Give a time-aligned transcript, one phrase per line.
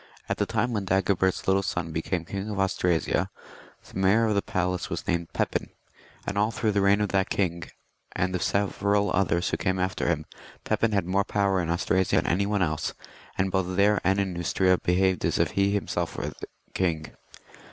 [0.27, 3.29] At the time when Dagobert's little son became king of Austrasia,
[3.87, 5.69] the Mayor of the Palace was named Pepin;
[6.25, 7.65] and all through the reign of that king,
[8.13, 10.25] and of several others who came after him,
[10.63, 12.95] Pepin had more power in Austrasia than any one else,
[13.37, 16.33] and both there and in Neustria behaved as if he were himself the
[16.73, 17.11] king.